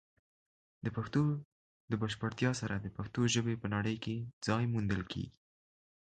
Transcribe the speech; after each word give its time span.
د 0.85 0.87
پښتو 0.95 1.21
د 1.91 1.93
بشپړتیا 2.01 2.51
سره، 2.61 2.75
د 2.79 2.87
پښتو 2.97 3.21
ژبې 3.33 3.55
په 3.61 3.67
نړۍ 3.75 3.95
کې 4.03 4.15
ځای 4.47 4.63
موندل 4.73 5.01
کیږي. 5.11 5.29